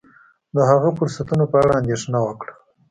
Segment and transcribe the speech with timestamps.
[0.55, 2.53] د هغه فرصتونو په اړه اندېښنه وکړه.